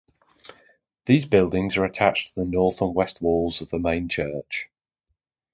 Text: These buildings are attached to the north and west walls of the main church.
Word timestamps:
These 1.05 1.27
buildings 1.27 1.77
are 1.77 1.85
attached 1.85 2.29
to 2.33 2.39
the 2.39 2.45
north 2.47 2.81
and 2.81 2.95
west 2.95 3.21
walls 3.21 3.61
of 3.61 3.69
the 3.69 3.77
main 3.77 4.09
church. 4.09 4.71